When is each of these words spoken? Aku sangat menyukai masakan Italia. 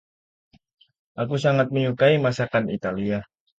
Aku 1.21 1.35
sangat 1.45 1.67
menyukai 1.75 2.15
masakan 2.25 2.65
Italia. 2.77 3.17